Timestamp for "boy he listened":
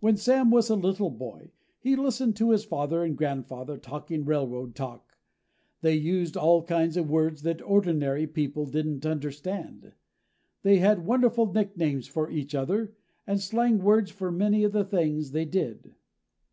1.08-2.34